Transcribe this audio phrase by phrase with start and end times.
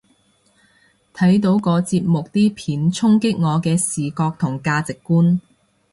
[1.13, 5.39] 睇到個節目啲片衝擊我嘅視覺同價值觀